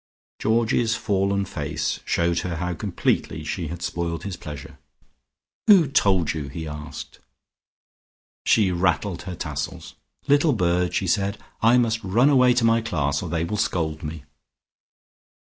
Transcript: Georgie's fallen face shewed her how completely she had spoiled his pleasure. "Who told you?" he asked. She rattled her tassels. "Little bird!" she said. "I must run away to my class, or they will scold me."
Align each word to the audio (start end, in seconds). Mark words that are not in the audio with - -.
Georgie's 0.39 0.95
fallen 0.95 1.45
face 1.45 1.99
shewed 2.05 2.39
her 2.39 2.55
how 2.55 2.73
completely 2.73 3.43
she 3.43 3.67
had 3.67 3.83
spoiled 3.83 4.23
his 4.23 4.35
pleasure. 4.35 4.79
"Who 5.67 5.87
told 5.87 6.33
you?" 6.33 6.47
he 6.47 6.67
asked. 6.67 7.19
She 8.43 8.71
rattled 8.71 9.21
her 9.29 9.35
tassels. 9.35 9.93
"Little 10.27 10.53
bird!" 10.53 10.95
she 10.95 11.05
said. 11.05 11.37
"I 11.61 11.77
must 11.77 12.03
run 12.03 12.29
away 12.31 12.55
to 12.55 12.65
my 12.65 12.81
class, 12.81 13.21
or 13.21 13.29
they 13.29 13.43
will 13.43 13.57
scold 13.57 14.01
me." 14.01 14.23